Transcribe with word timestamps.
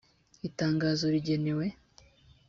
itangazo 0.47 1.05
rigenewe 1.13 1.65